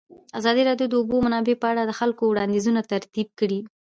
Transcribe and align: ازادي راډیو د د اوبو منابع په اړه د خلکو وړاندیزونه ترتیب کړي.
ازادي 0.39 0.61
راډیو 0.69 0.87
د 0.89 0.91
د 0.91 0.93
اوبو 0.99 1.17
منابع 1.25 1.55
په 1.61 1.67
اړه 1.71 1.83
د 1.85 1.91
خلکو 1.99 2.23
وړاندیزونه 2.27 2.81
ترتیب 2.91 3.27
کړي. 3.39 3.59